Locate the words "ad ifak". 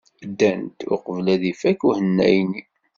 1.33-1.81